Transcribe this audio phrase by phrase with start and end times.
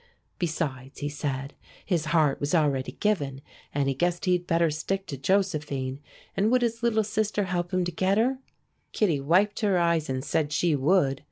[0.39, 1.53] Besides, he said,
[1.85, 3.39] his heart was already given,
[3.71, 5.99] and he guessed he'd better stick to Josephine,
[6.35, 8.39] and would his little sister help him to get her?
[8.93, 11.19] Kittie wiped her eyes and said she would.